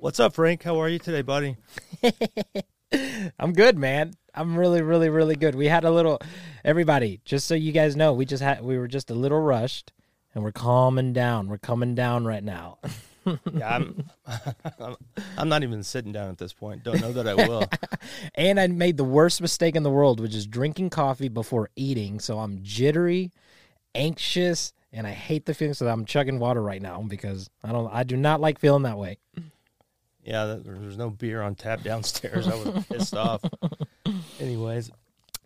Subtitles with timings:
[0.00, 0.62] What's up, Frank?
[0.62, 1.58] How are you today, buddy?
[3.38, 4.14] I'm good, man.
[4.34, 5.54] I'm really, really, really good.
[5.54, 6.18] We had a little,
[6.64, 9.92] everybody, just so you guys know, we just had, we were just a little rushed
[10.34, 11.48] and we're calming down.
[11.48, 12.78] We're coming down right now.
[13.26, 13.36] yeah,
[13.76, 14.10] I'm,
[15.36, 16.82] I'm not even sitting down at this point.
[16.82, 17.64] Don't know that I will.
[18.34, 22.20] and I made the worst mistake in the world, which is drinking coffee before eating.
[22.20, 23.32] So I'm jittery,
[23.94, 25.74] anxious, and I hate the feeling.
[25.74, 28.96] So I'm chugging water right now because I don't, I do not like feeling that
[28.96, 29.18] way.
[30.24, 32.46] Yeah, there's no beer on tap downstairs.
[32.46, 33.42] I was pissed off.
[34.40, 34.90] Anyways,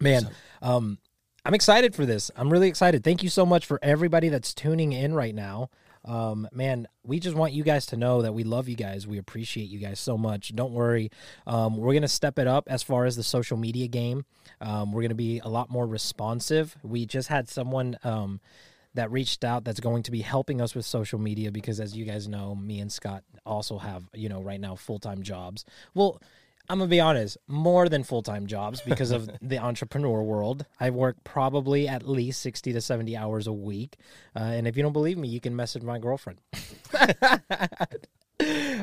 [0.01, 0.28] man,
[0.62, 0.98] um,
[1.45, 2.30] I'm excited for this.
[2.37, 3.05] I'm really excited.
[3.05, 5.70] Thank you so much for everybody that's tuning in right now.
[6.05, 9.06] Um, man, we just want you guys to know that we love you guys.
[9.06, 10.55] We appreciate you guys so much.
[10.55, 11.10] Don't worry.
[11.46, 14.27] Um, we're going to step it up as far as the social media game.
[14.60, 16.77] Um, we're going to be a lot more responsive.
[16.82, 18.41] We just had someone um,
[18.94, 22.04] that reached out that's going to be helping us with social media because, as you
[22.04, 25.64] guys know, me and Scott also have, you know, right now full time jobs.
[25.94, 26.20] Well,
[26.68, 30.64] I'm gonna be honest, more than full time jobs because of the entrepreneur world.
[30.80, 33.96] I work probably at least sixty to seventy hours a week,
[34.34, 36.40] uh, and if you don't believe me, you can message my girlfriend.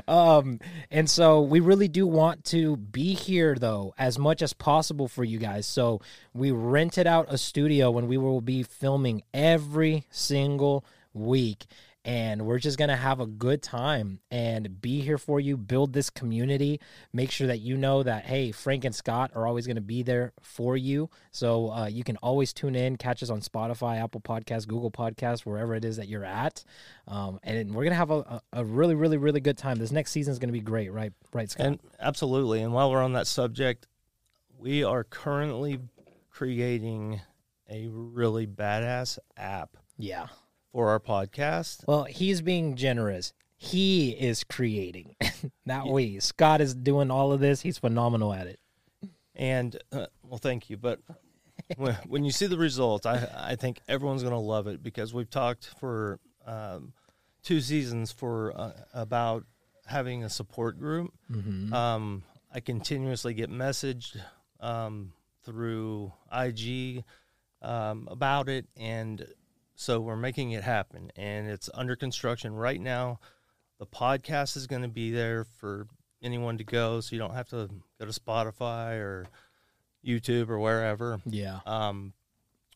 [0.07, 5.07] um, and so we really do want to be here though as much as possible
[5.07, 5.65] for you guys.
[5.65, 6.01] So
[6.33, 11.65] we rented out a studio when we will be filming every single week
[12.03, 15.93] and we're just going to have a good time and be here for you, build
[15.93, 16.79] this community,
[17.13, 20.01] make sure that you know that, hey, Frank and Scott are always going to be
[20.01, 21.09] there for you.
[21.31, 25.41] So uh, you can always tune in, catch us on Spotify, Apple Podcasts, Google Podcasts,
[25.41, 26.63] wherever it is that you're at.
[27.07, 29.77] Um, and we're going to have a, a, really, really, really good time.
[29.77, 31.13] This next season is going to be great, right?
[31.33, 31.65] Right, Scott?
[31.67, 32.61] And absolutely.
[32.61, 33.85] And while we're on that subject,
[34.57, 35.79] we are currently
[36.31, 37.21] creating
[37.69, 39.77] a really badass app.
[39.99, 40.27] Yeah
[40.71, 41.85] for our podcast.
[41.87, 43.33] Well, he's being generous.
[43.57, 45.15] He is creating,
[45.65, 45.91] not yeah.
[45.91, 46.19] we.
[46.19, 47.61] Scott is doing all of this.
[47.61, 48.59] He's phenomenal at it.
[49.35, 50.77] And uh, well, thank you.
[50.77, 50.99] But
[51.77, 55.13] when, when, you see the results, I I think everyone's going to love it because
[55.13, 56.93] we've talked for um,
[57.43, 59.45] two seasons for uh, about
[59.85, 61.13] having a support group.
[61.31, 61.73] Mm-hmm.
[61.73, 62.23] Um,
[62.53, 64.19] I continuously get messaged
[64.59, 67.03] um, through IG
[67.61, 69.25] um, about it, and
[69.81, 73.19] so we're making it happen, and it's under construction right now.
[73.79, 75.87] The podcast is going to be there for
[76.21, 77.67] anyone to go, so you don't have to
[77.99, 79.25] go to Spotify or
[80.05, 81.19] YouTube or wherever.
[81.25, 81.61] Yeah.
[81.65, 82.13] Um,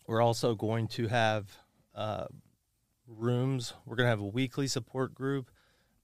[0.07, 1.55] we're also going to have
[1.93, 2.25] uh,
[3.07, 3.73] rooms.
[3.85, 5.51] We're going to have a weekly support group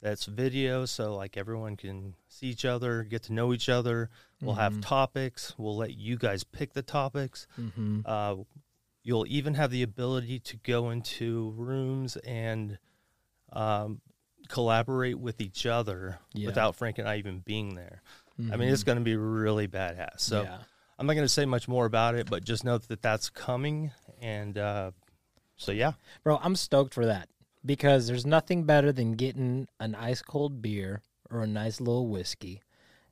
[0.04, 4.12] that's video, so like everyone can see each other, get to know each other.
[4.40, 4.62] We'll mm-hmm.
[4.62, 5.56] have topics.
[5.58, 7.48] We'll let you guys pick the topics.
[7.60, 8.02] Mm-hmm.
[8.06, 8.36] Uh,
[9.04, 12.78] You'll even have the ability to go into rooms and
[13.52, 14.02] um,
[14.48, 16.46] collaborate with each other yeah.
[16.46, 18.02] without Frank and I even being there.
[18.40, 18.54] Mm-hmm.
[18.54, 18.88] I mean, it's mm-hmm.
[18.88, 20.20] going to be really badass.
[20.20, 20.58] So yeah.
[21.00, 23.92] I'm not going to say much more about it, but just know that that's coming.
[24.22, 24.92] And uh,
[25.58, 25.94] so, yeah.
[26.24, 27.28] Bro, I'm stoked for that
[27.66, 32.62] because there's nothing better than getting an ice cold beer or a nice little whiskey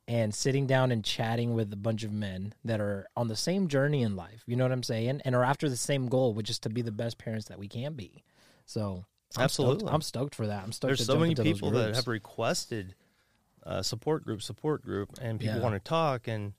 [0.10, 3.68] and sitting down and chatting with a bunch of men that are on the same
[3.68, 4.42] journey in life.
[4.48, 5.22] You know what I'm saying?
[5.24, 7.68] And are after the same goal, which is to be the best parents that we
[7.68, 8.24] can be.
[8.66, 9.06] So
[9.38, 9.94] I'm absolutely, stoked.
[9.94, 10.64] I'm stoked for that.
[10.64, 10.90] I'm stoked.
[10.90, 12.96] There's so many people that have requested
[13.64, 15.62] uh, support group, support group, and people yeah.
[15.62, 16.54] want to talk, and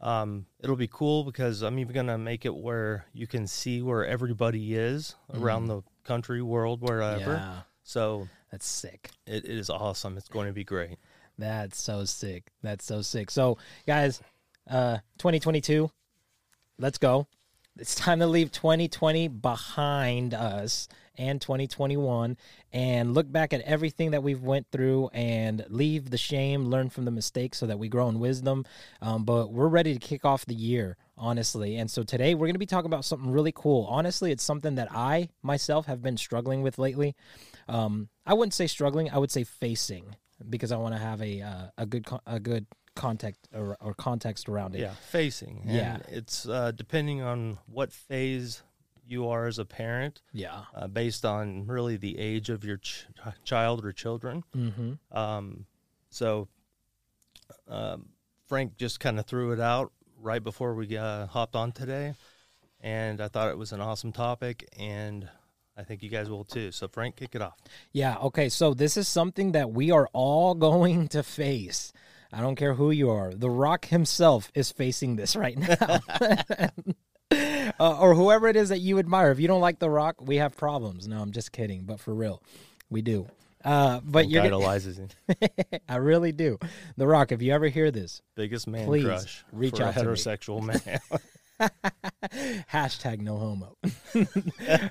[0.00, 4.04] um, it'll be cool because I'm even gonna make it where you can see where
[4.04, 5.40] everybody is mm.
[5.40, 7.34] around the country, world, wherever.
[7.34, 7.58] Yeah.
[7.84, 9.10] So that's sick.
[9.28, 10.16] It, it is awesome.
[10.16, 10.98] It's going to be great.
[11.38, 12.44] That's so sick.
[12.62, 13.30] That's so sick.
[13.30, 14.20] So, guys,
[14.68, 15.90] uh 2022,
[16.78, 17.26] let's go.
[17.78, 20.88] It's time to leave 2020 behind us
[21.18, 22.36] and 2021
[22.72, 27.04] and look back at everything that we've went through and leave the shame, learn from
[27.04, 28.64] the mistakes so that we grow in wisdom.
[29.02, 31.76] Um, but we're ready to kick off the year, honestly.
[31.76, 33.86] And so today we're going to be talking about something really cool.
[33.90, 37.14] Honestly, it's something that I myself have been struggling with lately.
[37.68, 40.16] Um, I wouldn't say struggling, I would say facing
[40.48, 44.48] because I want to have a uh, a good a good context or, or, context
[44.48, 44.80] around it.
[44.80, 45.62] Yeah, facing.
[45.64, 48.62] And yeah, it's uh, depending on what phase
[49.06, 50.22] you are as a parent.
[50.32, 53.06] Yeah, uh, based on really the age of your ch-
[53.44, 54.44] child or children.
[54.56, 55.16] Mm-hmm.
[55.16, 55.66] Um,
[56.10, 56.48] so
[57.68, 58.08] um,
[58.46, 62.14] Frank just kind of threw it out right before we uh, hopped on today,
[62.80, 65.28] and I thought it was an awesome topic and
[65.76, 66.72] I think you guys will too.
[66.72, 67.56] So, Frank, kick it off.
[67.92, 68.16] Yeah.
[68.16, 68.48] Okay.
[68.48, 71.92] So, this is something that we are all going to face.
[72.32, 73.32] I don't care who you are.
[73.32, 76.00] The Rock himself is facing this right now.
[77.80, 79.30] uh, or whoever it is that you admire.
[79.30, 81.06] If you don't like The Rock, we have problems.
[81.06, 81.84] No, I'm just kidding.
[81.84, 82.42] But for real,
[82.90, 83.28] we do.
[83.64, 85.08] Uh, but you're idolizes him.
[85.88, 86.58] I really do.
[86.96, 90.00] The Rock, if you ever hear this, Biggest man Please, crush reach for out a
[90.00, 91.00] heterosexual man.
[92.72, 93.76] hashtag no homo.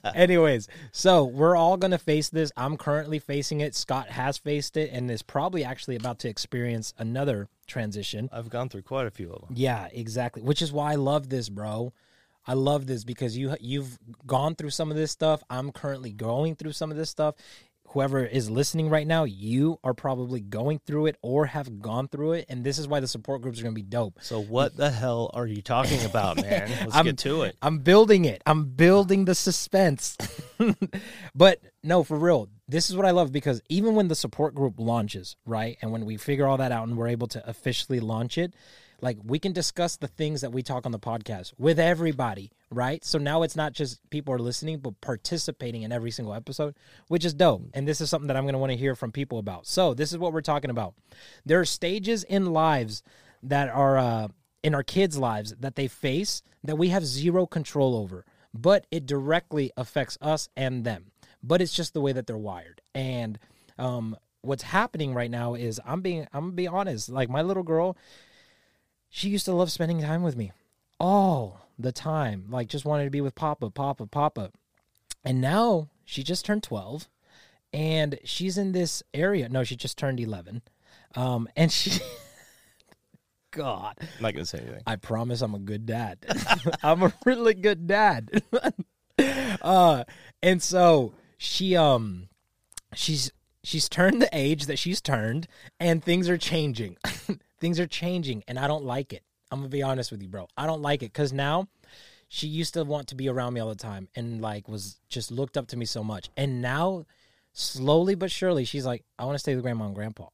[0.15, 2.51] Anyways, so we're all gonna face this.
[2.57, 3.75] I'm currently facing it.
[3.75, 8.29] Scott has faced it and is probably actually about to experience another transition.
[8.31, 9.49] I've gone through quite a few of them.
[9.53, 10.41] Yeah, exactly.
[10.41, 11.93] Which is why I love this, bro.
[12.47, 15.43] I love this because you you've gone through some of this stuff.
[15.49, 17.35] I'm currently going through some of this stuff.
[17.95, 22.33] Whoever is listening right now, you are probably going through it or have gone through
[22.33, 24.19] it, and this is why the support groups are going to be dope.
[24.21, 26.69] So what the hell are you talking about, man?
[26.81, 27.55] Let's I'm- get to it.
[27.61, 28.41] I'm building it.
[28.45, 30.17] I'm building the suspense.
[31.35, 34.73] but no, for real, this is what I love because even when the support group
[34.77, 35.77] launches, right?
[35.81, 38.53] And when we figure all that out and we're able to officially launch it,
[39.05, 43.05] like we can discuss the things that we talk on the podcast with everybody, right?
[43.05, 46.75] So now it's not just people are listening, but participating in every single episode,
[47.07, 47.69] which is dope.
[47.73, 49.67] And this is something that I'm going to want to hear from people about.
[49.67, 50.95] So this is what we're talking about.
[51.45, 53.03] There are stages in lives
[53.43, 54.27] that are uh,
[54.63, 59.05] in our kids' lives that they face that we have zero control over, but it
[59.05, 61.11] directly affects us and them.
[61.43, 62.81] But it's just the way that they're wired.
[62.95, 63.37] And
[63.77, 67.09] um, what's happening right now is I'm being I'm gonna be honest.
[67.09, 67.97] Like my little girl,
[69.15, 70.51] she used to love spending time with me
[70.99, 72.47] all the time.
[72.49, 74.51] Like just wanted to be with Papa, Papa, Papa.
[75.23, 77.07] And now she just turned 12
[77.71, 79.47] and she's in this area.
[79.47, 80.63] No, she just turned 11.
[81.15, 81.97] Um, and she,
[83.51, 84.83] God, I'm not gonna say anything.
[84.85, 86.17] I promise I'm a good dad.
[86.83, 88.43] I'm a really good dad.
[89.61, 90.03] uh,
[90.43, 92.27] and so she, um,
[92.93, 93.31] she's,
[93.63, 95.47] she's turned the age that she's turned
[95.79, 96.97] and things are changing.
[97.59, 99.23] Things are changing and I don't like it.
[99.51, 100.47] I'm gonna be honest with you, bro.
[100.57, 101.67] I don't like it because now
[102.27, 105.31] she used to want to be around me all the time and like was just
[105.31, 106.29] looked up to me so much.
[106.35, 107.05] And now,
[107.53, 110.27] slowly but surely, she's like, I want to stay with grandma and grandpa.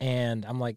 [0.00, 0.76] And I'm like,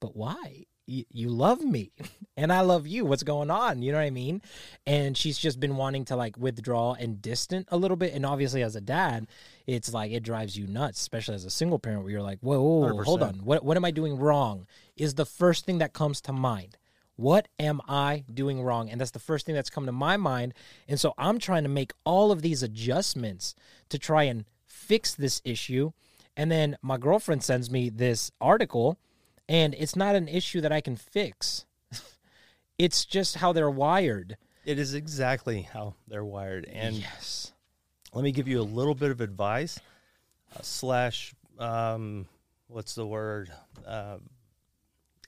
[0.00, 0.66] but why?
[0.86, 1.92] You, you love me
[2.36, 3.04] and I love you.
[3.04, 3.82] What's going on?
[3.82, 4.42] You know what I mean?
[4.86, 8.14] And she's just been wanting to like withdraw and distant a little bit.
[8.14, 9.28] And obviously, as a dad,
[9.66, 12.60] it's like it drives you nuts, especially as a single parent where you're like, whoa,
[12.60, 13.34] whoa, whoa, hold on.
[13.44, 14.66] What, what am I doing wrong?
[14.96, 16.76] Is the first thing that comes to mind.
[17.16, 18.90] What am I doing wrong?
[18.90, 20.54] And that's the first thing that's come to my mind.
[20.88, 23.54] And so I'm trying to make all of these adjustments
[23.90, 25.92] to try and fix this issue.
[26.36, 28.98] And then my girlfriend sends me this article,
[29.48, 31.66] and it's not an issue that I can fix.
[32.78, 34.36] it's just how they're wired.
[34.64, 36.64] It is exactly how they're wired.
[36.72, 37.52] And yes.
[38.14, 39.78] let me give you a little bit of advice
[40.56, 42.26] uh, slash um,
[42.68, 43.52] what's the word
[43.86, 44.16] uh,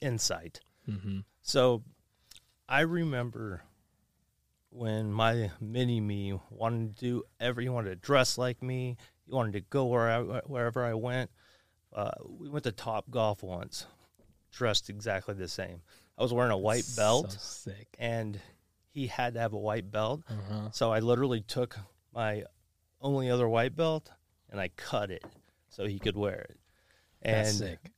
[0.00, 1.20] insight Mm-hmm.
[1.41, 1.82] so
[2.69, 3.62] i remember
[4.70, 9.32] when my mini me wanted to do every he wanted to dress like me he
[9.32, 11.31] wanted to go where I, wherever i went
[11.94, 13.87] uh, we went to Topgolf once
[14.52, 15.81] dressed exactly the same
[16.19, 17.38] i was wearing a white belt So
[17.70, 17.88] sick.
[17.99, 18.38] and
[18.91, 20.69] he had to have a white belt Uh-huh.
[20.73, 21.76] so I literally took
[22.12, 22.44] my
[23.00, 24.11] only other white belt
[24.50, 25.25] and I cut it
[25.69, 26.56] so he could wear it.
[27.23, 27.91] And That's sick.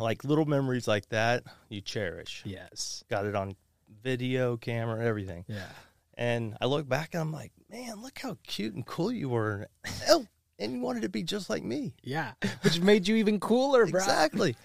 [0.00, 2.42] Like little memories like that, you cherish.
[2.44, 3.04] Yes.
[3.10, 3.56] Got it on
[4.02, 5.44] video, camera, everything.
[5.48, 5.66] Yeah.
[6.14, 9.68] And I look back and I'm like, man, look how cute and cool you were.
[10.08, 10.26] Oh,
[10.58, 11.94] and you wanted to be just like me.
[12.02, 12.32] Yeah.
[12.62, 14.00] Which made you even cooler, bro.
[14.00, 14.56] Exactly.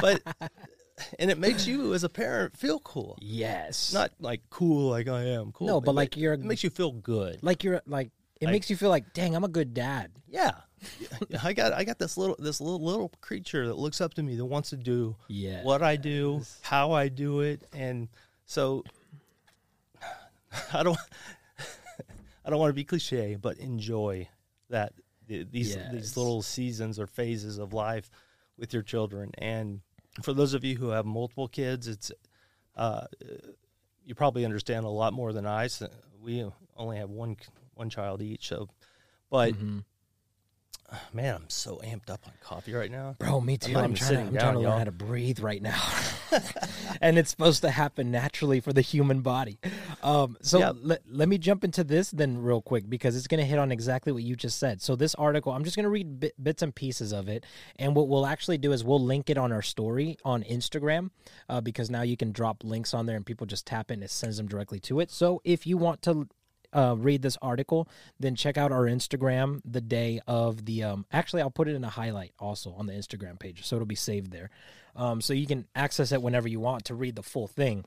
[0.00, 0.22] but
[1.18, 3.18] and it makes you as a parent feel cool.
[3.20, 3.92] Yes.
[3.92, 5.66] Not like cool like I am cool.
[5.66, 7.40] No, but It like ma- you're- it makes you feel good.
[7.42, 10.12] like you're like it Like- makes you feel like, dang, I'm a good dad.
[10.28, 10.52] Yeah.
[11.42, 14.36] I got I got this little this little little creature that looks up to me
[14.36, 15.62] that wants to do Yeah.
[15.62, 18.08] what I do, how I do it, and
[18.46, 18.84] so
[20.72, 20.98] I don't
[22.44, 24.28] I don't want to be cliche, but enjoy
[24.70, 24.92] that
[25.26, 25.86] these Yes.
[25.90, 28.10] these little seasons or phases of life
[28.58, 29.30] with your children.
[29.38, 29.80] And
[30.22, 32.10] for those of you who have multiple kids, it's
[32.76, 33.06] uh,
[34.04, 35.68] you probably understand a lot more than I.
[35.68, 35.88] So
[36.20, 36.44] we
[36.76, 37.36] only have one
[37.74, 38.68] one child each, so
[39.30, 39.84] but Mhm.
[41.12, 43.16] Man, I'm so amped up on coffee right now.
[43.18, 43.72] Bro, me too.
[43.72, 44.78] not I'm, trying to, I'm down, trying to learn y'all.
[44.78, 45.80] how to breathe right now.
[47.00, 49.58] and it's supposed to happen naturally for the human body.
[50.02, 50.72] Um, so Yeah.
[50.74, 53.70] let, let me jump into this then real quick because it's going to hit on
[53.72, 54.80] exactly what you just said.
[54.80, 57.44] So this article, I'm just going to read bit, bits and pieces of it.
[57.76, 61.10] And what we'll actually do is we'll link it on our story on Instagram
[61.48, 64.02] uh, because now you can drop links on there and people just tap it and
[64.04, 65.10] it sends them directly to it.
[65.10, 66.28] So if you want to
[66.72, 67.88] uh, read this article,
[68.18, 70.82] then check out our Instagram the day of the.
[70.82, 73.86] Um, actually, I'll put it in a highlight also on the Instagram page, so it'll
[73.86, 74.50] be saved there.
[74.94, 77.84] Um, so you can access it whenever you want to read the full thing.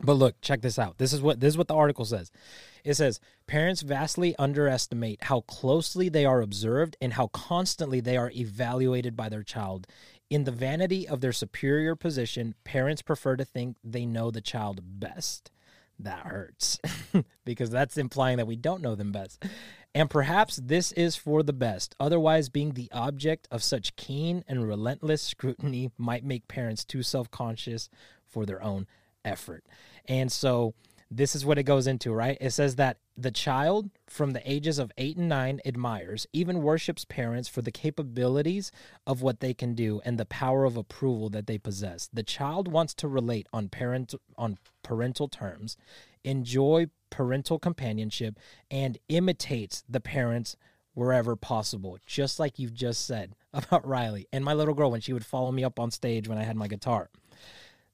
[0.00, 0.98] But look, check this out.
[0.98, 2.30] This is what this is what the article says.
[2.84, 8.30] It says parents vastly underestimate how closely they are observed and how constantly they are
[8.34, 9.86] evaluated by their child.
[10.28, 14.80] In the vanity of their superior position, parents prefer to think they know the child
[14.84, 15.50] best.
[15.98, 16.78] That hurts
[17.44, 19.44] because that's implying that we don't know them best.
[19.94, 21.94] And perhaps this is for the best.
[21.98, 27.30] Otherwise, being the object of such keen and relentless scrutiny might make parents too self
[27.30, 27.88] conscious
[28.26, 28.86] for their own
[29.24, 29.64] effort.
[30.06, 30.74] And so
[31.10, 32.36] this is what it goes into, right?
[32.40, 37.04] It says that the child from the ages of eight and nine admires, even worships
[37.04, 38.70] parents for the capabilities
[39.06, 42.08] of what they can do and the power of approval that they possess.
[42.12, 45.76] The child wants to relate on parent on parental terms,
[46.24, 48.38] enjoy parental companionship,
[48.70, 50.56] and imitates the parents
[50.92, 55.12] wherever possible, just like you've just said about Riley and my little girl when she
[55.12, 57.08] would follow me up on stage when I had my guitar.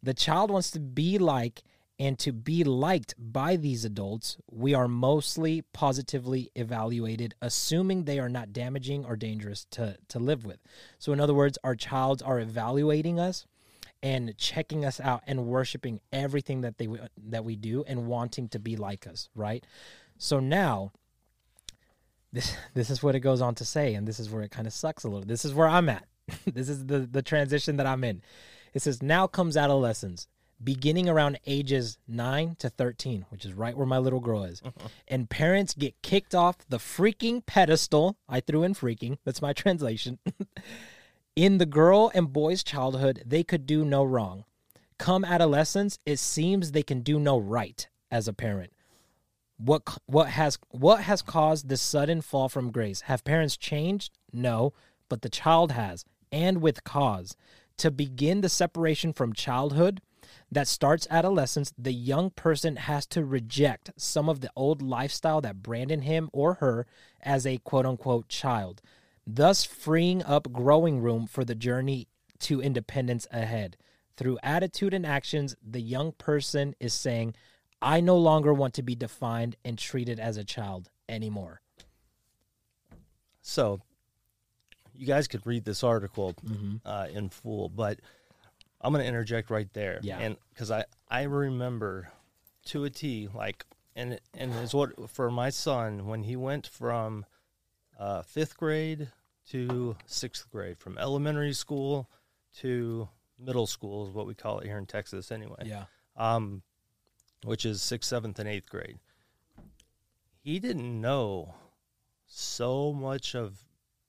[0.02, 1.62] The child wants to be like
[2.02, 8.28] and to be liked by these adults, we are mostly positively evaluated, assuming they are
[8.28, 10.58] not damaging or dangerous to, to live with.
[10.98, 13.46] So, in other words, our childs are evaluating us
[14.02, 16.88] and checking us out and worshiping everything that they
[17.28, 19.64] that we do and wanting to be like us, right?
[20.18, 20.90] So now
[22.32, 24.66] this this is what it goes on to say and this is where it kind
[24.66, 25.24] of sucks a little.
[25.24, 26.04] This is where I'm at.
[26.52, 28.22] this is the the transition that I'm in.
[28.74, 30.26] It says now comes adolescence
[30.62, 34.62] beginning around ages 9 to 13, which is right where my little girl is.
[35.08, 38.16] and parents get kicked off the freaking pedestal.
[38.28, 40.18] I threw in freaking, that's my translation.
[41.36, 44.44] in the girl and boy's childhood, they could do no wrong.
[44.98, 48.72] Come adolescence, it seems they can do no right as a parent.
[49.56, 53.02] What what has what has caused this sudden fall from grace?
[53.02, 54.12] Have parents changed?
[54.32, 54.72] No,
[55.08, 57.36] but the child has, and with cause.
[57.78, 60.00] To begin the separation from childhood,
[60.50, 65.62] that starts adolescence, the young person has to reject some of the old lifestyle that
[65.62, 66.86] branded him or her
[67.22, 68.82] as a quote unquote child,
[69.26, 72.08] thus freeing up growing room for the journey
[72.40, 73.76] to independence ahead.
[74.16, 77.34] Through attitude and actions, the young person is saying,
[77.80, 81.60] I no longer want to be defined and treated as a child anymore.
[83.40, 83.80] So,
[84.94, 86.76] you guys could read this article mm-hmm.
[86.84, 87.98] uh, in full, but
[88.82, 90.00] I'm going to interject right there.
[90.02, 90.18] Yeah.
[90.18, 92.10] And because I, I remember
[92.66, 97.24] to a T, like, and, and it's what for my son when he went from
[97.98, 99.08] uh, fifth grade
[99.50, 102.08] to sixth grade, from elementary school
[102.58, 103.08] to
[103.38, 105.64] middle school is what we call it here in Texas anyway.
[105.64, 105.84] Yeah.
[106.16, 106.62] Um,
[107.44, 108.98] which is sixth, seventh, and eighth grade.
[110.42, 111.54] He didn't know
[112.26, 113.64] so much of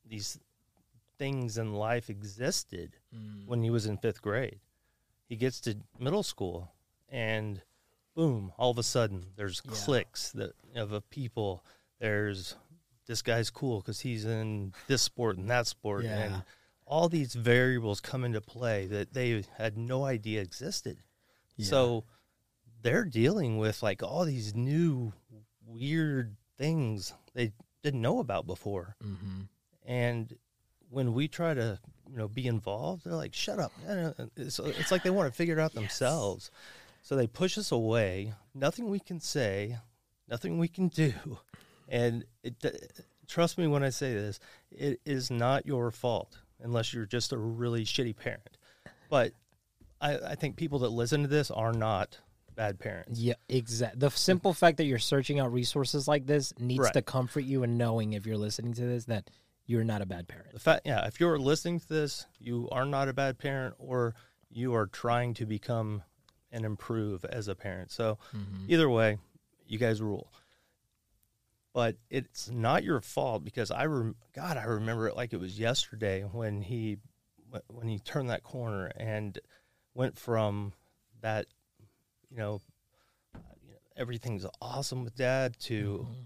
[0.08, 0.40] these
[1.18, 3.48] things in life existed mm.
[3.48, 4.60] when he was in fifth grade.
[5.28, 6.72] He gets to middle school,
[7.10, 7.62] and
[8.16, 8.52] boom!
[8.58, 9.72] All of a sudden, there's yeah.
[9.74, 11.64] cliques that of a people.
[12.00, 12.56] There's
[13.08, 16.18] this guy's cool because he's in this sport and that sport, yeah.
[16.18, 16.44] and
[16.86, 20.98] all these variables come into play that they had no idea existed.
[21.56, 21.66] Yeah.
[21.66, 22.04] So
[22.82, 25.14] they're dealing with like all these new
[25.66, 27.52] weird things they
[27.82, 28.96] didn't know about before.
[29.04, 29.42] Mm-hmm.
[29.86, 30.36] And
[30.90, 31.80] when we try to
[32.14, 35.36] you know be involved they're like shut up uh, it's, it's like they want to
[35.36, 36.52] figure it out themselves
[37.02, 39.78] so they push us away nothing we can say
[40.30, 41.14] nothing we can do
[41.90, 42.70] and it, uh,
[43.28, 44.40] trust me when i say this
[44.72, 48.58] it is not your fault unless you're just a really shitty parent
[49.10, 49.34] but
[50.04, 52.20] I, I think people that listen to this are not
[52.56, 53.20] bad parents.
[53.20, 54.00] Yeah, exactly.
[54.00, 56.94] The simple fact that you're searching out resources like this needs right.
[56.94, 59.30] to comfort you and knowing if you're listening to this that
[59.66, 60.54] you're not a bad parent.
[60.54, 64.16] The fact, yeah, if you're listening to this, you are not a bad parent, or
[64.50, 66.04] you are trying to become
[66.52, 67.92] and improve as a parent.
[67.92, 68.66] So, mm-hmm.
[68.68, 69.18] either way,
[69.66, 70.32] you guys rule.
[71.74, 75.58] But it's not your fault because I, rem- God, I remember it like it was
[75.58, 76.98] yesterday when he,
[77.68, 79.40] when he turned that corner and
[79.96, 80.74] went from
[81.22, 81.48] that,
[82.30, 82.62] you know,
[83.96, 86.08] everything's awesome with dad to.
[86.10, 86.22] Mm-hmm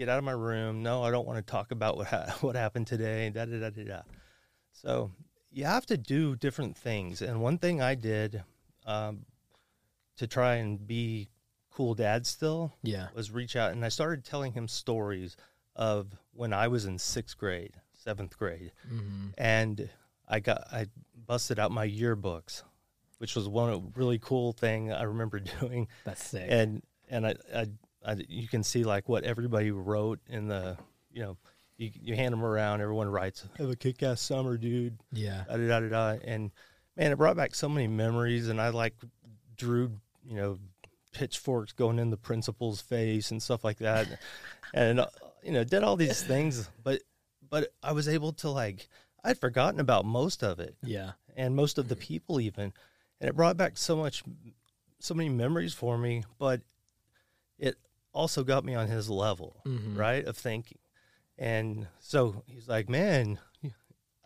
[0.00, 0.82] get out of my room.
[0.82, 3.28] No, I don't want to talk about what ha- what happened today.
[3.28, 4.00] Da da da da da.
[4.72, 5.12] So
[5.52, 7.20] you have to do different things.
[7.20, 8.42] And one thing I did
[8.86, 9.26] um,
[10.16, 11.28] to try and be
[11.70, 15.36] cool dad still, yeah, was reach out and I started telling him stories
[15.76, 19.28] of when I was in sixth grade, seventh grade, mm-hmm.
[19.36, 19.90] and
[20.26, 20.86] I got I
[21.26, 22.62] busted out my yearbooks,
[23.18, 25.88] which was one really cool thing I remember doing.
[26.04, 26.46] That's sick.
[26.48, 27.66] And and I, I
[28.04, 30.76] I, you can see like what everybody wrote in the
[31.12, 31.36] you know
[31.76, 35.80] you, you hand them around everyone writes have a kick-ass summer dude yeah da, da,
[35.80, 36.50] da, da, and
[36.96, 38.94] man it brought back so many memories and i like
[39.56, 39.90] drew
[40.24, 40.58] you know
[41.12, 44.06] pitchforks going in the principal's face and stuff like that,
[44.74, 45.06] and uh,
[45.42, 46.70] you know did all these things.
[46.84, 47.00] But
[47.50, 48.88] but I was able to like
[49.24, 51.12] I'd forgotten about most of it Yeah.
[51.36, 52.72] and most of the people even,
[53.20, 54.22] and it brought back so much,
[55.00, 56.22] so many memories for me.
[56.38, 56.60] But
[57.58, 57.76] it
[58.12, 59.96] also got me on his level, Mhm.
[59.96, 60.78] right, of thinking.
[61.38, 63.38] And so he's like, man.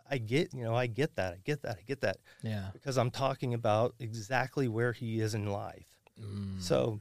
[0.06, 1.32] I get, you know, I get that.
[1.32, 1.78] I get that.
[1.78, 2.68] I get that Yeah.
[2.74, 5.86] because I'm talking about exactly where he is in life.
[6.20, 6.60] Mm.
[6.60, 7.00] So,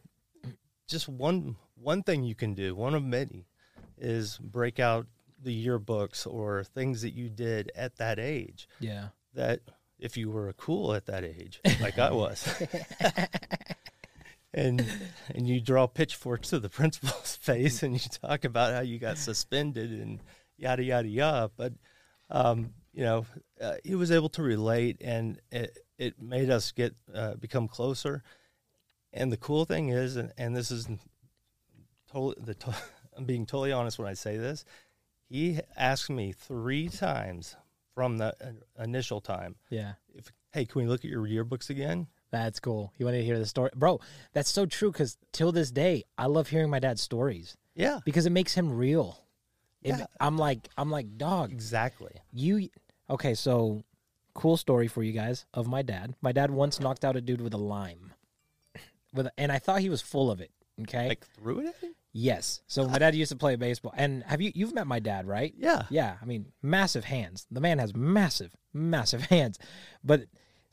[0.88, 3.46] just one one thing you can do, one of many,
[3.98, 5.06] is break out
[5.38, 8.70] the yearbooks or things that you did at that age.
[8.80, 9.10] Yeah.
[9.34, 9.60] That
[10.00, 12.48] if you were cool at that age, like I was,
[14.54, 14.86] and
[15.34, 19.18] and you draw pitchforks to the principal's face and you talk about how you got
[19.18, 20.20] suspended and
[20.58, 21.74] yada yada yada, but
[22.30, 23.26] um, you know,
[23.62, 28.24] uh, he was able to relate, and it it made us get uh, become closer.
[29.12, 30.88] And the cool thing is, and, and this is
[32.12, 32.76] totally the to-
[33.18, 34.66] I'm being totally honest when I say this.
[35.30, 37.56] He asked me three times
[37.94, 39.94] from the uh, initial time, Yeah.
[40.16, 42.08] if hey, can we look at your yearbooks again?
[42.34, 42.92] That's cool.
[42.98, 44.00] You wanted to hear the story, bro.
[44.34, 44.92] That's so true.
[44.92, 48.74] Because till this day, I love hearing my dad's stories Yeah, because it makes him
[48.74, 49.20] real.
[49.84, 50.06] It- Yeah.
[50.20, 51.52] I'm like, I'm like, dog.
[51.52, 52.12] exactly.
[52.32, 52.70] You
[53.10, 53.36] okay?
[53.36, 53.84] So,
[54.34, 56.16] cool story for you guys of my dad.
[56.22, 58.14] My dad once knocked out a dude with a lime,
[59.14, 60.50] with, a, and I thought he was full of it.
[60.82, 61.10] Okay.
[61.10, 61.94] Like threw it at him?
[62.14, 62.62] yes.
[62.66, 65.54] So my dad used to play baseball, and have you you've met my dad, right?
[65.56, 65.84] Yeah.
[65.92, 67.46] Yeah, I mean, massive hands.
[67.52, 69.60] The man has massive, massive hands.
[70.04, 70.24] But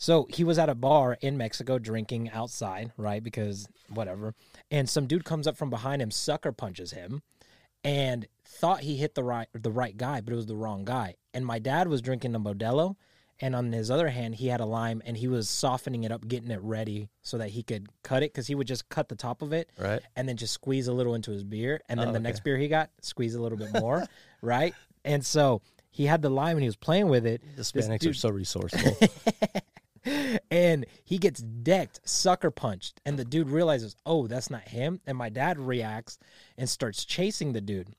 [0.02, 3.22] so he was at a bar in Mexico drinking outside, right?
[3.22, 4.34] Because whatever.
[4.70, 7.20] And some dude comes up from behind him, sucker punches him,
[7.84, 11.16] and thought he hit the right the right guy, but it was the wrong guy.
[11.34, 12.96] And my dad was drinking a Modelo,
[13.40, 16.26] and on his other hand, he had a lime, and he was softening it up,
[16.26, 19.14] getting it ready so that he could cut it, because he would just cut the
[19.16, 20.00] top of it Right.
[20.16, 22.22] and then just squeeze a little into his beer, and then Oh, the okay.
[22.24, 24.06] next beer he got, squeeze a little bit more,
[24.42, 24.74] right?
[25.04, 28.28] And so he had the lime and he was playing with it, Hispanics are so
[28.30, 28.96] resourceful.
[30.50, 35.16] and he gets decked, sucker punched, and the dude realizes, oh, that's not him, and
[35.16, 36.18] my dad reacts
[36.56, 37.94] and starts chasing the dude.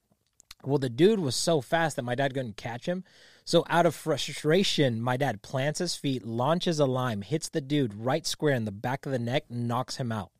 [0.63, 3.03] Well, the dude was so fast that my dad couldn't catch him.
[3.43, 7.95] So, out of frustration, my dad plants his feet, launches a lime, hits the dude
[7.95, 10.31] right square in the back of the neck, knocks him out.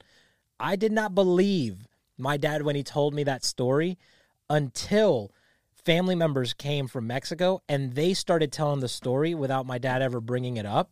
[0.60, 3.98] I did not believe my dad when he told me that story
[4.50, 5.32] until
[5.84, 10.22] family members came from Mexico and they started telling the story without my dad ever
[10.22, 10.92] bringing it up.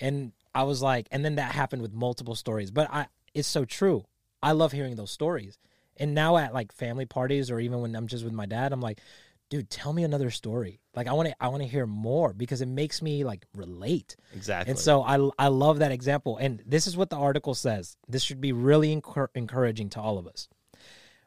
[0.00, 2.70] And I was like, and then that happened with multiple stories.
[2.70, 4.04] But I, it's so true.
[4.42, 5.58] I love hearing those stories.
[5.96, 8.80] And now at like family parties or even when I'm just with my dad, I'm
[8.80, 9.00] like,
[9.50, 10.80] dude, tell me another story.
[10.94, 14.16] Like I want to, I want to hear more because it makes me like relate.
[14.34, 14.70] exactly.
[14.70, 16.38] And so I, I love that example.
[16.38, 17.96] And this is what the article says.
[18.08, 20.48] This should be really encour- encouraging to all of us.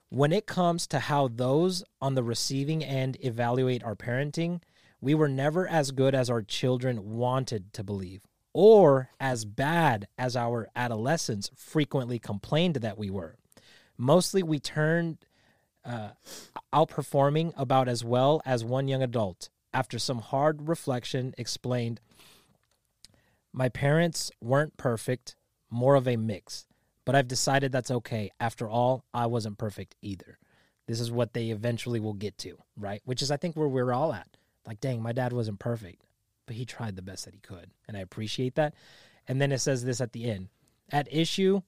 [0.09, 4.61] When it comes to how those on the receiving end evaluate our parenting,
[5.01, 8.21] we were never as good as our children wanted to believe,
[8.53, 13.35] or as bad as our adolescents frequently complained that we were.
[13.97, 15.17] Mostly we turned
[15.85, 16.09] uh,
[16.73, 21.99] outperforming about as well as one young adult, after some hard reflection, explained
[23.51, 25.35] My parents weren't perfect,
[25.69, 26.65] more of a mix,
[27.05, 28.31] but I've decided that's okay.
[28.39, 30.37] After all, I wasn't perfect either.
[30.87, 33.01] This is what they eventually will get to, right?
[33.05, 34.27] Which is, I think, where we're all at.
[34.65, 36.05] Like, dang, my dad wasn't perfect,
[36.45, 37.71] but he tried the best that he could.
[37.87, 38.73] And I appreciate that.
[39.27, 40.49] And then it says this at the end
[40.91, 41.61] At issue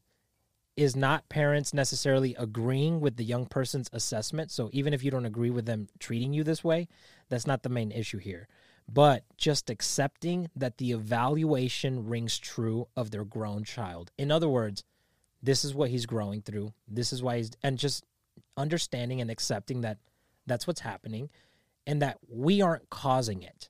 [0.76, 4.52] is not parents necessarily agreeing with the young person's assessment.
[4.52, 6.88] So even if you don't agree with them treating you this way,
[7.30, 8.48] that's not the main issue here.
[8.92, 14.12] But just accepting that the evaluation rings true of their grown child.
[14.18, 14.84] In other words,
[15.42, 16.74] this is what he's growing through.
[16.88, 18.04] This is why he's, and just
[18.58, 19.98] understanding and accepting that
[20.46, 21.30] that's what's happening
[21.88, 23.70] and that we aren't causing it.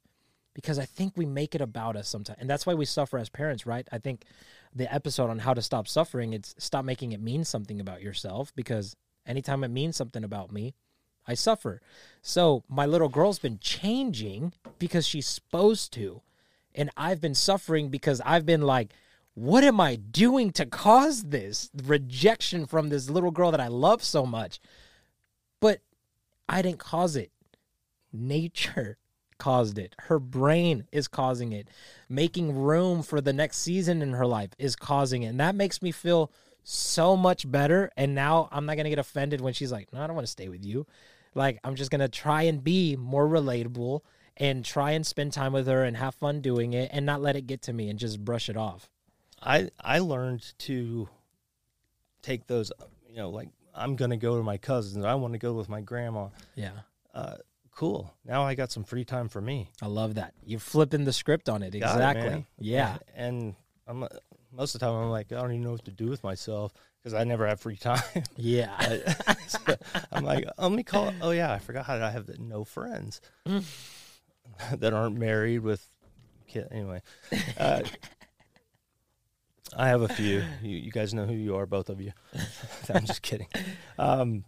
[0.55, 2.39] Because I think we make it about us sometimes.
[2.39, 3.87] And that's why we suffer as parents, right?
[3.91, 4.23] I think
[4.73, 8.51] the episode on how to stop suffering, it's stop making it mean something about yourself
[8.55, 8.95] because
[9.27, 10.73] anytime it means something about me,
[11.27, 11.81] I suffer.
[12.21, 16.21] So my little girl's been changing because she's supposed to.
[16.73, 18.93] And I've been suffering because I've been like,
[19.33, 24.03] what am I doing to cause this rejection from this little girl that I love
[24.03, 24.59] so much?
[25.59, 25.81] But
[26.47, 27.31] I didn't cause it.
[28.13, 28.97] Nature
[29.37, 29.95] caused it.
[29.99, 31.67] Her brain is causing it.
[32.09, 35.27] Making room for the next season in her life is causing it.
[35.27, 36.31] And that makes me feel
[36.63, 37.91] so much better.
[37.95, 40.27] And now I'm not going to get offended when she's like, no, I don't want
[40.27, 40.85] to stay with you.
[41.33, 44.01] Like, I'm just going to try and be more relatable
[44.37, 47.35] and try and spend time with her and have fun doing it and not let
[47.35, 48.89] it get to me and just brush it off.
[49.41, 51.09] I I learned to
[52.21, 52.71] take those,
[53.07, 55.05] you know, like I'm going to go to my cousins.
[55.05, 56.29] I want to go with my grandma.
[56.55, 56.71] Yeah.
[57.13, 57.35] Uh,
[57.75, 58.13] cool.
[58.25, 59.69] Now I got some free time for me.
[59.81, 60.33] I love that.
[60.45, 61.71] You're flipping the script on it.
[61.79, 62.29] Got Exactly.
[62.29, 62.45] man.
[62.57, 62.97] yeah.
[63.15, 63.55] And
[63.87, 64.07] I'm
[64.51, 66.73] most of the time I'm like I don't even know what to do with myself
[67.03, 68.01] because I never have free time.
[68.37, 68.97] Yeah.
[69.47, 69.59] So
[70.11, 71.13] I'm like, let me call.
[71.21, 75.87] Oh yeah, I forgot how I have no friends that aren't married with
[76.47, 76.67] kid.
[76.71, 77.01] Anyway,
[77.59, 77.81] uh,
[79.77, 80.43] I have a few.
[80.63, 82.11] You, you guys know who you are, both of you.
[82.91, 83.47] I'm just kidding.
[83.99, 84.45] Um,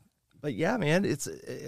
[0.47, 1.27] but yeah, man, it's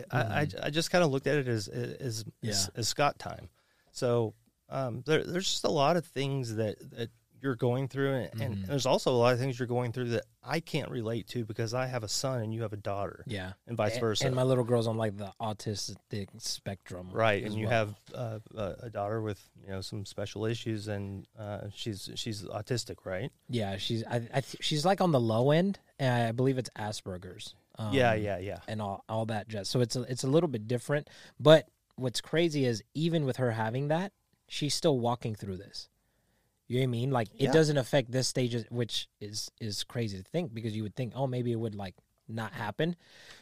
[0.09, 2.51] I, I I just kind of looked at it as as Yeah.
[2.51, 3.49] as, as Scott time.
[3.91, 4.33] So
[4.69, 7.09] um, there, there's just a lot of things that that
[7.41, 10.23] you're going through, and, and there's also a lot of things you're going through that
[10.43, 13.53] I can't relate to because I have a son and you have a daughter, yeah.
[13.67, 14.27] and vice And- versa.
[14.27, 17.09] And my little girl's on like the autistic spectrum.
[17.13, 17.73] right, and you well.
[17.73, 22.43] have uh, a a daughter with you know some special issues, and uh, she's she's
[22.43, 23.31] autistic, right?
[23.49, 26.69] Yeah, she's I, I th- she's like on the low end, and I believe it's
[26.77, 27.55] Asperger's.
[27.79, 28.59] Um, yeah, yeah, yeah.
[28.67, 29.69] and all all that jazz.
[29.69, 31.09] So it's a, it's a little bit different.
[31.39, 34.11] But what's crazy is even with her having that,
[34.47, 35.87] she's still walking through this.
[36.67, 37.11] You know what I mean?
[37.11, 37.49] Like Yeah.
[37.49, 41.13] it doesn't affect this stage, which is is crazy to think because you would think,
[41.15, 41.95] oh, maybe it would like
[42.27, 42.95] not happen.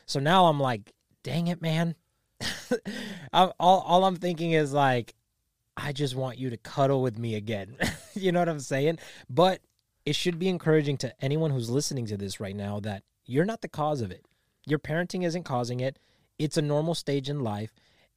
[0.05, 1.95] So now I'm like, dang it, man.
[3.33, 5.15] I'm, all all I'm thinking is like,
[5.75, 7.75] I just want you to cuddle with me again.
[8.13, 8.99] you know what I'm saying?
[9.29, 9.61] But
[10.05, 13.61] it should be encouraging to anyone who's listening to this right now that you're not
[13.61, 14.25] the cause of it.
[14.65, 15.99] Your parenting isn't causing it.
[16.39, 17.71] It's a normal stage in life.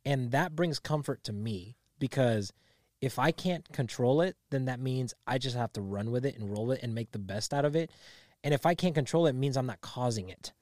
[0.04, 2.52] And that brings comfort to me because
[3.00, 6.36] if I can't control it, then that means I just have to run with it
[6.36, 7.90] and roll it and make the best out of it.
[8.42, 10.52] And if I can't control it, it means I'm not causing it.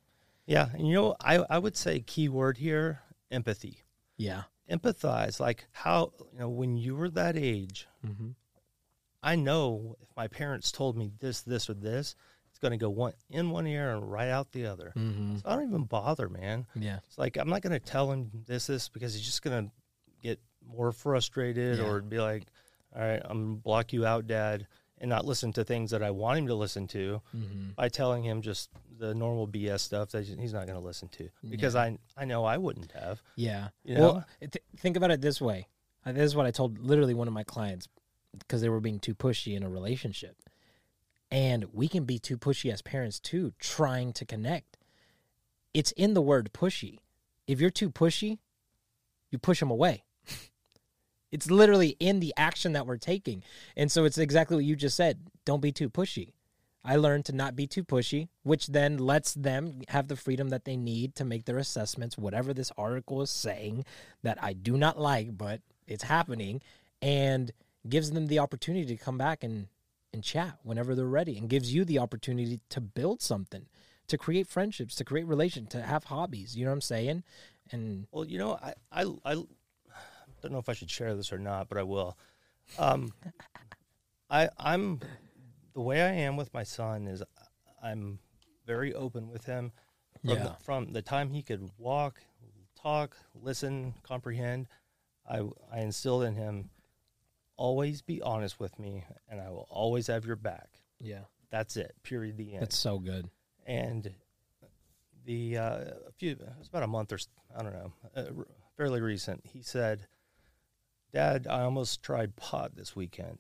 [0.47, 3.83] Yeah, and you know, I I would say key word here: empathy.
[4.17, 4.45] Yeah.
[4.71, 7.87] Empathize, like how you know when you were that age.
[8.07, 8.31] Mm-hmm.
[9.23, 12.15] I know if my parents told me this, this, or this,
[12.59, 14.93] it's going to go one in one ear and right out the other.
[14.97, 15.37] Mm-hmm.
[15.37, 16.67] So I don't even bother, man.
[16.75, 16.99] Yeah.
[17.07, 19.73] It's like I'm not going to tell him this, this because he's just going to
[20.23, 21.85] get more frustrated Yeah.
[21.85, 22.45] or be like,
[22.95, 24.67] "All right, I'm gonna block you out, Dad,"
[24.99, 27.71] and not listen to things that I want him to listen to Mm-hmm.
[27.77, 31.29] by telling him just the normal BS stuff that he's not going to listen to
[31.49, 33.23] because I I know I wouldn't have.
[33.37, 33.69] Yeah.
[33.85, 34.25] You Well, know?
[34.41, 35.69] th- think about it this way.
[36.05, 37.87] This is what I told literally one of my clients
[38.39, 40.37] because they were being too pushy in a relationship.
[41.31, 44.79] And we can be too pushy as parents too, trying to connect.
[45.75, 46.99] It's in the word pushy.
[47.47, 48.39] If you're too pushy,
[49.31, 50.05] you push them away.
[51.33, 53.43] it's literally in the action that we're taking.
[53.77, 55.19] And so it's exactly what you just said.
[55.45, 56.33] Don't be too pushy.
[56.85, 60.65] I learned to not be too pushy, which then lets them have the freedom that
[60.65, 63.85] they need to make their assessments, whatever this article is saying
[64.23, 66.63] that I do not like, but it's happening,
[67.03, 67.53] and
[67.89, 69.67] gives them the opportunity to come back and,
[70.13, 73.67] and chat whenever they're ready, and gives you the opportunity to build something,
[74.07, 76.57] to create friendships, to create relations, to have hobbies.
[76.57, 77.25] You know what I'm saying?
[77.71, 81.39] And Well, you know, I, I, I don't know if I should share this or
[81.39, 82.17] not, but I will.
[82.79, 83.13] Um,
[84.31, 85.01] I, I'm
[85.75, 87.23] the way I am with my son is
[87.83, 88.19] I'm
[88.67, 89.73] very open with him
[90.25, 90.43] from, Yeah.
[90.45, 92.21] the, from the time he could walk,
[92.81, 94.69] talk, listen, comprehend.
[95.29, 95.43] I,
[95.73, 96.71] I instilled in him
[97.59, 100.71] always be honest with me, and I will always have your back.
[101.01, 101.95] yeah, That's it.
[102.03, 102.39] Period.
[102.39, 103.29] The end that's so good.
[103.67, 104.15] and
[105.27, 107.19] the uh, a few it was about a month or
[107.55, 108.25] I don't know, uh,
[108.79, 109.43] fairly recent.
[109.45, 110.07] He said,
[111.13, 113.39] "Dad, I almost tried pot this weekend."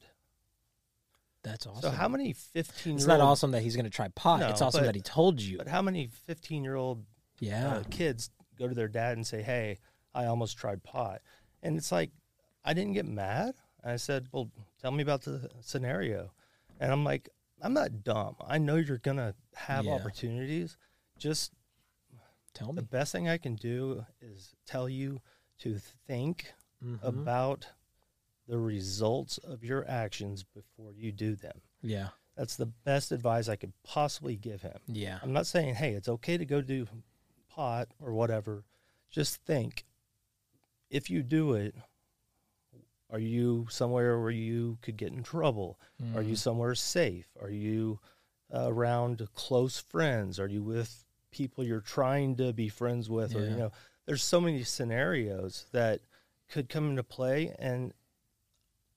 [1.44, 1.82] That's awesome.
[1.82, 2.96] So how many fifteen?
[2.96, 4.40] it's not awesome that he's going to try pot.
[4.40, 5.56] No, it's awesome but- that he told you.
[5.58, 7.04] But how many fifteen-year-old
[7.40, 7.76] Yeah.
[7.76, 9.78] uh, kids go to their dad and say, "Hey,
[10.14, 11.22] I almost tried pot,"
[11.62, 12.10] and it's like,
[12.64, 13.54] I didn't get mad.
[13.84, 16.32] I said, "Well, tell me about the scenario,"
[16.80, 17.28] and I'm like,
[17.62, 18.36] "I'm not dumb.
[18.40, 19.92] I know you're gonna have Yeah.
[19.94, 20.76] opportunities.
[21.16, 21.52] Just
[22.54, 22.76] Tell me.
[22.76, 25.20] the best thing I can do is tell you
[25.58, 27.02] to think Mhm.
[27.02, 27.68] about
[28.46, 31.60] the results of your actions before you do them.
[31.82, 32.10] yeah.
[32.34, 34.78] That's the best advice I could possibly give him.
[34.86, 35.18] Yeah.
[35.22, 36.86] I'm not saying, hey, it's okay to go do
[37.48, 38.64] pot or whatever.
[39.10, 39.84] Just think
[40.88, 41.74] if you do it,
[43.10, 45.78] are you somewhere where you could get in trouble?
[46.14, 46.38] Are you Mhm.
[46.38, 47.28] somewhere safe?
[47.40, 48.00] Are you
[48.52, 50.38] uh, around close friends?
[50.40, 53.34] Are you with people you're trying to be friends with?
[53.34, 53.72] Or, you know,
[54.06, 56.00] there's so many scenarios that
[56.48, 57.54] could come into play.
[57.58, 57.92] And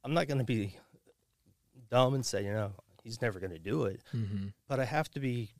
[0.03, 0.77] I'm not going to be
[1.89, 4.01] dumb and say, you know, he's never going to do it.
[4.13, 4.53] Mhm.
[4.67, 5.51] But I have to be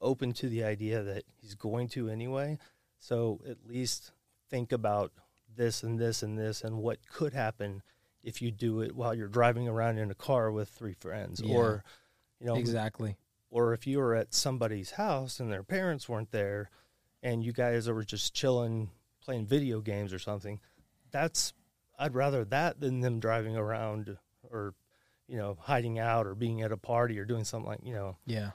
[0.00, 2.58] open to the idea that he's going to anyway.
[2.98, 4.10] So at least
[4.50, 5.12] think about
[5.54, 7.82] this and this and this and what could happen
[8.22, 11.56] if you do it while you're driving around in a car with three friends Yeah.
[11.56, 11.84] or
[12.40, 13.16] you know Exactly.
[13.50, 16.70] or if you were at somebody's house and their parents weren't there
[17.22, 18.90] and you guys were just chilling
[19.22, 20.60] playing video games or something
[21.10, 21.52] that's
[21.98, 24.18] i'd rather that than them driving around
[24.50, 24.74] or
[25.28, 28.16] you know hiding out or being at a party or doing something like you know
[28.26, 28.50] Yeah.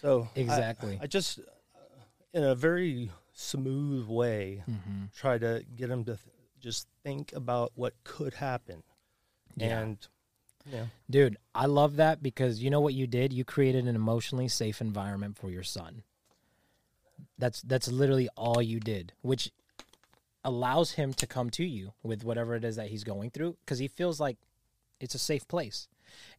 [0.00, 0.98] so Exactly.
[1.02, 1.42] I, just uh,
[2.32, 5.04] in a very smooth way Mm-hmm.
[5.16, 8.82] try to get them to th- just think about what could happen
[9.56, 9.80] Yeah.
[9.80, 10.08] and
[10.70, 13.32] know Dude, I love that because you know what you did?
[13.32, 16.02] You created an emotionally safe environment for your son.
[17.38, 19.50] That's that's literally all you did, which
[20.44, 23.78] allows him to come to you with whatever it is that he's going through because
[23.78, 24.36] he feels like
[25.00, 25.88] it's a safe place.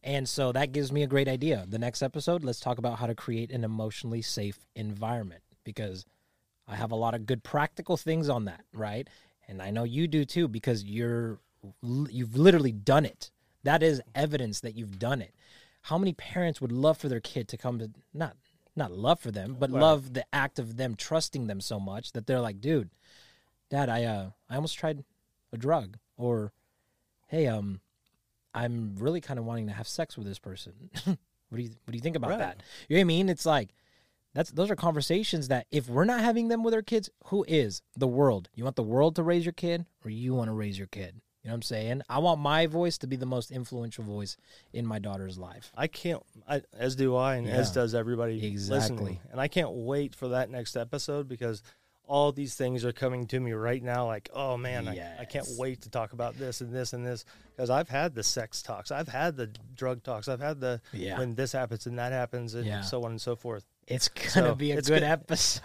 [0.02, 1.64] And so that gives me a great idea.
[1.68, 6.04] The next episode, let's talk about how to create an emotionally safe environment because
[6.72, 9.06] I have a lot of good practical things on that, right?
[9.46, 11.38] And I know you do too because you're
[11.82, 13.30] you've literally done it.
[13.62, 15.34] That is evidence that you've done it.
[15.82, 18.36] How many parents would love for their kid to come to not
[18.74, 19.80] not love for them, but Right.
[19.80, 22.88] love the act of them trusting them so much that they're like, "Dude,
[23.68, 25.04] dad, I uh I almost tried
[25.52, 26.52] a drug." Or,
[27.26, 27.82] "Hey, um
[28.54, 31.16] I'm really kind of wanting to have sex with this person." what
[31.58, 32.38] do you what do you think about Right.
[32.38, 32.62] that?
[32.88, 33.28] You know what I mean?
[33.28, 33.74] It's like
[34.34, 37.82] that's those are conversations that if we're not having them with our kids, who is
[37.96, 38.48] the world?
[38.54, 41.20] You want the world to raise your kid, or you want to raise your kid?
[41.42, 42.02] You know what I'm saying?
[42.08, 44.36] I want my voice to be the most influential voice
[44.72, 45.72] in my daughter's life.
[45.76, 48.78] I can't, I, as do I, and as does everybody Exactly.
[48.96, 49.18] listening.
[49.32, 51.64] And I can't wait for that next episode because
[52.06, 54.06] all these things are coming to me right now.
[54.06, 57.24] Like, oh man, I, I can't wait to talk about this and this and this
[57.56, 61.18] because I've had the sex talks, I've had the drug talks, I've had the Yeah.
[61.18, 62.82] when this happens and that happens, and Yeah.
[62.82, 63.64] so on and so forth.
[63.86, 65.02] It's gonna So, be a good.
[65.02, 65.62] episode.